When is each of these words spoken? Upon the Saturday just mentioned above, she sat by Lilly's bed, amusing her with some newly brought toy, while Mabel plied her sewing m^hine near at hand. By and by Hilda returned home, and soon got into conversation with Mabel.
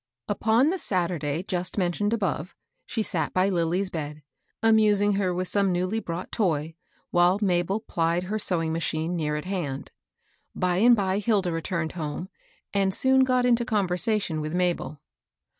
Upon 0.27 0.71
the 0.71 0.79
Saturday 0.79 1.43
just 1.43 1.77
mentioned 1.77 2.11
above, 2.11 2.55
she 2.87 3.03
sat 3.03 3.35
by 3.35 3.49
Lilly's 3.49 3.91
bed, 3.91 4.23
amusing 4.63 5.13
her 5.13 5.31
with 5.31 5.47
some 5.47 5.71
newly 5.71 5.99
brought 5.99 6.31
toy, 6.31 6.73
while 7.11 7.37
Mabel 7.39 7.81
plied 7.81 8.23
her 8.23 8.39
sewing 8.39 8.73
m^hine 8.73 9.11
near 9.11 9.35
at 9.35 9.45
hand. 9.45 9.91
By 10.55 10.77
and 10.77 10.95
by 10.95 11.19
Hilda 11.19 11.51
returned 11.51 11.91
home, 11.91 12.29
and 12.73 12.95
soon 12.95 13.23
got 13.23 13.45
into 13.45 13.63
conversation 13.63 14.41
with 14.41 14.55
Mabel. 14.55 14.99